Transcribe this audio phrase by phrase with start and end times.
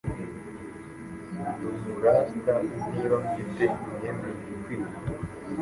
[1.35, 2.53] Ndi umu rasta
[2.93, 4.97] niba mfite imyemerere ikwiriye